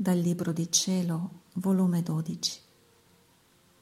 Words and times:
Dal 0.00 0.16
Libro 0.16 0.52
di 0.52 0.72
Cielo, 0.72 1.42
volume 1.56 2.02
12, 2.02 2.58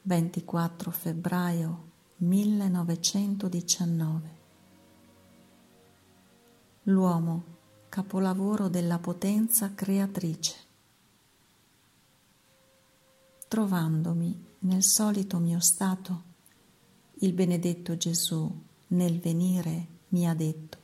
24 0.03 0.91
febbraio 0.91 1.91
1919. 2.17 4.31
L'uomo, 6.83 7.45
capolavoro 7.89 8.67
della 8.67 8.99
potenza 8.99 9.73
creatrice. 9.77 10.57
Trovandomi 13.47 14.45
nel 14.63 14.83
solito 14.83 15.39
mio 15.39 15.61
stato, 15.61 16.23
il 17.21 17.33
benedetto 17.33 17.97
Gesù 17.97 18.53
nel 18.89 19.21
venire 19.21 19.87
mi 20.09 20.27
ha 20.27 20.35
detto, 20.35 20.79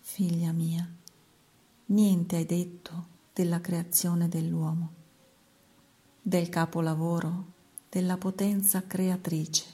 Figlia 0.00 0.52
mia, 0.52 0.90
niente 1.90 2.36
hai 2.36 2.44
detto 2.44 3.06
della 3.32 3.60
creazione 3.60 4.28
dell'uomo, 4.28 4.92
del 6.20 6.48
capolavoro 6.48 7.52
della 7.88 8.18
potenza 8.18 8.86
creatrice, 8.86 9.64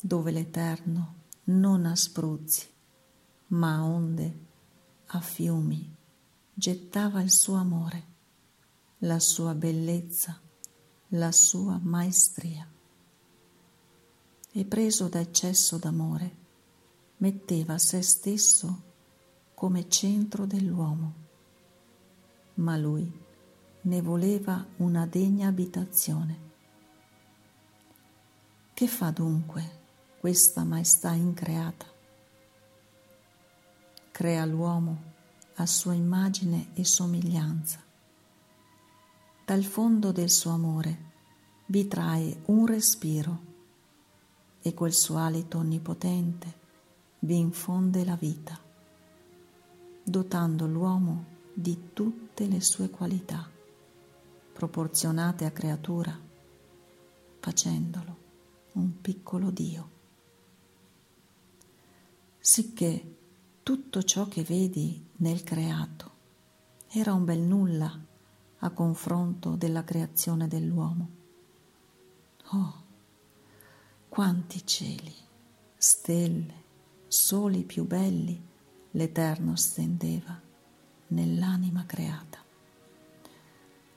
dove 0.00 0.30
l'Eterno 0.30 1.14
non 1.44 1.84
a 1.84 1.94
spruzzi, 1.94 2.66
ma 3.48 3.84
onde, 3.84 4.38
a 5.06 5.20
fiumi, 5.20 5.94
gettava 6.54 7.20
il 7.20 7.30
suo 7.30 7.56
amore, 7.56 8.14
la 8.98 9.20
sua 9.20 9.54
bellezza, 9.54 10.40
la 11.08 11.32
sua 11.32 11.78
maestria. 11.82 12.66
E 14.52 14.64
preso 14.64 15.08
da 15.08 15.20
eccesso 15.20 15.76
d'amore, 15.76 16.36
metteva 17.18 17.76
se 17.76 18.00
stesso 18.00 18.85
come 19.56 19.88
centro 19.88 20.44
dell'uomo, 20.44 21.14
ma 22.56 22.76
lui 22.76 23.10
ne 23.80 24.02
voleva 24.02 24.62
una 24.76 25.06
degna 25.06 25.48
abitazione. 25.48 26.40
Che 28.74 28.86
fa 28.86 29.10
dunque 29.12 29.78
questa 30.20 30.62
maestà 30.62 31.12
increata? 31.12 31.86
Crea 34.10 34.44
l'uomo 34.44 35.14
a 35.54 35.64
sua 35.64 35.94
immagine 35.94 36.74
e 36.74 36.84
somiglianza. 36.84 37.82
Dal 39.42 39.64
fondo 39.64 40.12
del 40.12 40.28
suo 40.28 40.50
amore 40.50 41.12
vi 41.68 41.88
trae 41.88 42.42
un 42.48 42.66
respiro 42.66 43.40
e 44.60 44.74
quel 44.74 44.92
suo 44.92 45.16
alito 45.16 45.56
onnipotente 45.56 46.58
vi 47.20 47.38
infonde 47.38 48.04
la 48.04 48.16
vita 48.16 48.64
dotando 50.08 50.68
l'uomo 50.68 51.24
di 51.52 51.90
tutte 51.92 52.46
le 52.46 52.60
sue 52.60 52.90
qualità, 52.90 53.50
proporzionate 54.52 55.44
a 55.44 55.50
creatura, 55.50 56.16
facendolo 57.40 58.16
un 58.74 59.00
piccolo 59.00 59.50
Dio. 59.50 59.90
Sicché 62.38 63.16
tutto 63.64 64.04
ciò 64.04 64.28
che 64.28 64.44
vedi 64.44 65.04
nel 65.16 65.42
creato 65.42 66.12
era 66.86 67.12
un 67.12 67.24
bel 67.24 67.40
nulla 67.40 68.00
a 68.58 68.70
confronto 68.70 69.56
della 69.56 69.82
creazione 69.82 70.46
dell'uomo. 70.46 71.08
Oh, 72.52 72.84
quanti 74.08 74.64
cieli, 74.64 75.14
stelle, 75.76 76.62
soli 77.08 77.64
più 77.64 77.84
belli, 77.84 78.54
l'Eterno 78.96 79.56
stendeva 79.56 80.40
nell'anima 81.08 81.84
creata. 81.84 82.42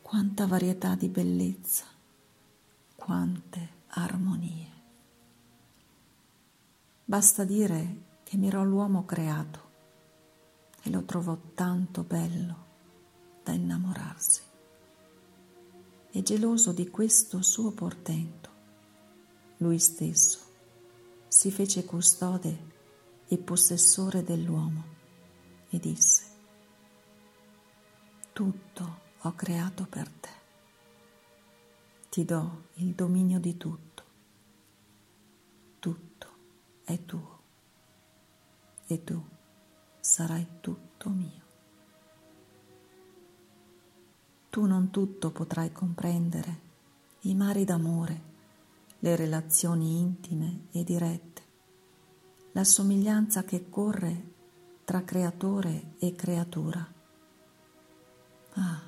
Quanta 0.02 0.46
varietà 0.46 0.96
di 0.96 1.08
bellezza, 1.08 1.86
quante 2.96 3.70
armonie. 3.88 4.68
Basta 7.06 7.46
dire 7.46 8.02
che 8.24 8.36
mirò 8.36 8.64
l'uomo 8.64 9.06
creato 9.06 9.68
e 10.84 10.90
lo 10.90 11.04
trovò 11.04 11.38
tanto 11.54 12.04
bello 12.04 12.66
da 13.42 13.54
innamorarsi. 13.54 14.42
E 16.12 16.22
geloso 16.24 16.74
di 16.74 16.90
questo 16.90 17.42
suo 17.42 17.72
portento, 17.72 18.50
lui 19.58 19.80
stesso 19.80 20.40
si 21.30 21.52
fece 21.52 21.86
custode 21.86 22.78
e 23.30 23.38
possessore 23.38 24.24
dell'uomo, 24.24 24.84
e 25.70 25.80
disse, 25.80 26.24
tutto 28.34 29.00
ho 29.22 29.36
creato 29.36 29.86
per 29.86 30.10
te, 30.10 30.30
ti 32.10 32.26
do 32.26 32.64
il 32.76 32.94
dominio 32.96 33.40
di 33.40 33.56
tutto, 33.56 34.04
tutto 35.78 36.28
è 36.84 37.06
tuo 37.06 37.40
e 38.88 39.04
tu 39.04 39.24
sarai 40.00 40.48
tutto 40.60 41.10
mio. 41.10 41.48
Tu 44.50 44.66
non 44.66 44.90
tutto 44.90 45.30
potrai 45.30 45.72
comprendere, 45.72 46.60
i 47.22 47.36
mari 47.36 47.66
d'amore, 47.66 48.22
le 49.00 49.16
relazioni 49.16 50.00
intime 50.00 50.66
e 50.72 50.84
dirette, 50.84 51.42
la 52.54 52.64
somiglianza 52.64 53.44
che 53.44 53.70
corre 53.70 54.34
tra 54.84 55.04
creatore 55.04 55.94
e 56.00 56.14
creatura. 56.14 56.86
Ah, 58.54 58.82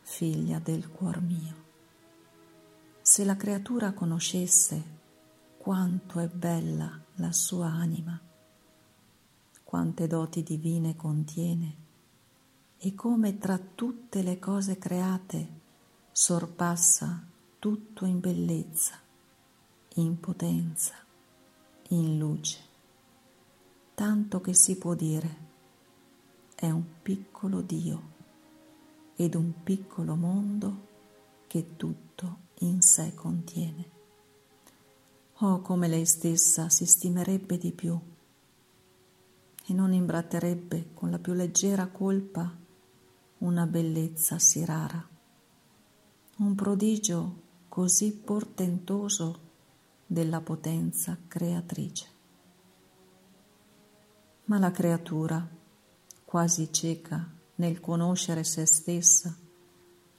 figlia 0.00 0.58
del 0.58 0.90
cuor 0.90 1.20
mio, 1.20 1.54
se 3.02 3.24
la 3.24 3.36
creatura 3.36 3.92
conoscesse 3.92 4.98
quanto 5.58 6.20
è 6.20 6.28
bella 6.28 7.00
la 7.16 7.32
sua 7.32 7.66
anima, 7.66 8.18
quante 9.64 10.06
doti 10.06 10.42
divine 10.42 10.96
contiene 10.96 11.76
e 12.78 12.94
come 12.94 13.38
tra 13.38 13.58
tutte 13.58 14.22
le 14.22 14.38
cose 14.38 14.78
create 14.78 15.58
sorpassa 16.12 17.26
tutto 17.58 18.06
in 18.06 18.20
bellezza, 18.20 18.98
in 19.96 20.18
potenza, 20.18 20.94
in 21.92 22.18
luce, 22.18 22.58
tanto 23.94 24.40
che 24.40 24.54
si 24.54 24.76
può 24.78 24.94
dire 24.94 25.48
è 26.54 26.70
un 26.70 26.84
piccolo 27.02 27.62
Dio 27.62 28.18
ed 29.16 29.34
un 29.34 29.62
piccolo 29.62 30.14
mondo 30.14 30.88
che 31.46 31.76
tutto 31.76 32.36
in 32.60 32.80
sé 32.80 33.14
contiene. 33.14 33.98
Oh, 35.38 35.60
come 35.62 35.88
lei 35.88 36.06
stessa 36.06 36.68
si 36.68 36.86
stimerebbe 36.86 37.58
di 37.58 37.72
più 37.72 37.98
e 39.66 39.72
non 39.72 39.92
imbratterebbe 39.92 40.90
con 40.94 41.10
la 41.10 41.18
più 41.18 41.32
leggera 41.32 41.88
colpa 41.88 42.56
una 43.38 43.66
bellezza 43.66 44.38
sì 44.38 44.64
rara, 44.64 45.04
un 46.36 46.54
prodigio 46.54 47.48
così 47.68 48.12
portentoso 48.12 49.48
della 50.10 50.40
potenza 50.40 51.16
creatrice. 51.28 52.06
Ma 54.46 54.58
la 54.58 54.72
creatura, 54.72 55.48
quasi 56.24 56.72
cieca 56.72 57.30
nel 57.56 57.78
conoscere 57.78 58.42
se 58.42 58.66
stessa, 58.66 59.32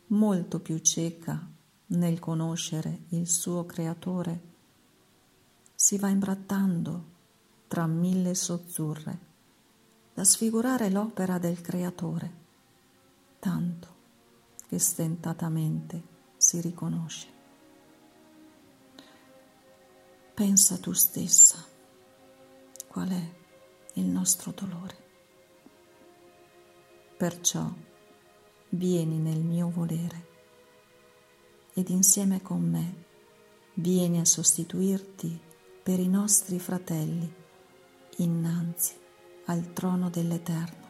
molto 0.07 0.62
più 0.62 0.78
cieca 0.78 1.46
nel 1.88 2.19
conoscere 2.19 3.01
il 3.09 3.28
suo 3.28 3.66
creatore, 3.66 4.41
si 5.75 5.98
va 5.98 6.07
imbrattando 6.07 7.10
tra 7.68 7.86
mille 7.86 8.33
sozzurre 8.33 9.19
da 10.13 10.24
sfigurare 10.24 10.89
l'opera 10.89 11.38
del 11.38 11.60
creatore, 11.60 12.33
tanto 13.39 13.95
che 14.69 14.80
stentatamente 14.80 16.01
si 16.38 16.62
riconosce. 16.62 17.41
Pensa 20.42 20.80
tu 20.80 20.92
stessa 20.94 21.64
qual 22.88 23.10
è 23.10 23.32
il 24.00 24.06
nostro 24.06 24.52
dolore. 24.52 24.96
Perciò 27.16 27.72
vieni 28.70 29.20
nel 29.20 29.38
mio 29.38 29.70
volere 29.70 30.26
ed 31.76 31.90
insieme 31.90 32.42
con 32.42 32.68
me 32.68 33.04
vieni 33.76 34.20
a 34.20 34.26
sostituirti 34.26 35.40
per 35.84 36.00
i 36.00 36.08
nostri 36.08 36.58
fratelli 36.58 37.32
innanzi 38.18 38.96
al 39.46 39.74
trono 39.74 40.10
dell'Eterno, 40.10 40.90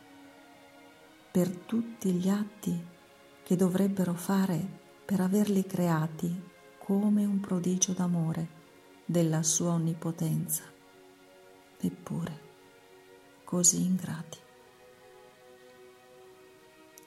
per 1.30 1.50
tutti 1.50 2.14
gli 2.14 2.30
atti 2.30 2.88
che 3.44 3.58
dovrebbero 3.58 4.14
fare 4.14 4.66
per 5.04 5.20
averli 5.20 5.66
creati 5.66 6.42
come 6.78 7.26
un 7.26 7.42
prodigio 7.42 7.92
d'amore 7.92 8.61
della 9.12 9.44
sua 9.44 9.72
onnipotenza, 9.72 10.64
eppure 11.78 12.40
così 13.44 13.82
ingrati. 13.82 14.38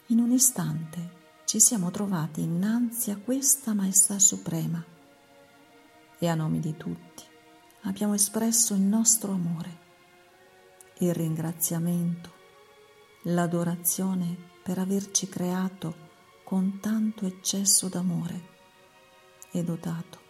In 0.08 0.18
un 0.18 0.30
istante 0.30 1.22
ci 1.46 1.58
siamo 1.58 1.90
trovati 1.90 2.42
innanzi 2.42 3.10
a 3.10 3.16
questa 3.16 3.72
maestà 3.72 4.18
suprema 4.18 4.84
e 6.18 6.28
a 6.28 6.34
nome 6.34 6.60
di 6.60 6.76
tutti 6.76 7.24
abbiamo 7.84 8.12
espresso 8.12 8.74
il 8.74 8.82
nostro 8.82 9.32
amore, 9.32 9.78
il 10.98 11.14
ringraziamento, 11.14 12.32
l'adorazione 13.22 14.36
per 14.62 14.76
averci 14.78 15.26
creato 15.30 16.12
con 16.44 16.80
tanto 16.80 17.24
eccesso 17.24 17.88
d'amore 17.88 18.52
e 19.50 19.64
dotato 19.64 20.23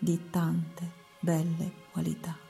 di 0.00 0.30
tante 0.30 0.90
belle 1.20 1.70
qualità. 1.92 2.49